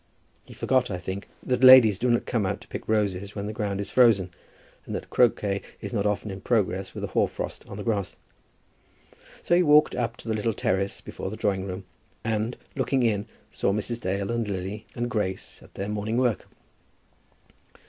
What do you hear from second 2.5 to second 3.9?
to pick roses when the ground